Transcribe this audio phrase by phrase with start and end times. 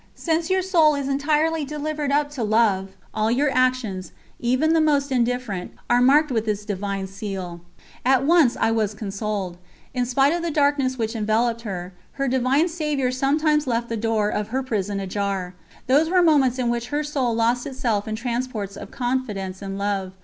[0.15, 5.11] Since your soul is entirely delivered up to love, all your actions, even the most
[5.11, 7.61] indifferent, are marked with this divine seal.'
[8.03, 9.59] At once I was consoled."
[9.93, 14.29] In spite of the darkness which enveloped her, her Divine Saviour sometimes left the door
[14.29, 15.53] of her prison ajar.
[15.85, 20.13] Those were moments in which her soul lost itself in transports of confidence and love.